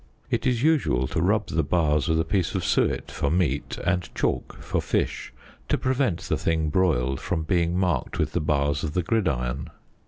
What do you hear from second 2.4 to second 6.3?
of suet for meat, and chalk for fish, to prevent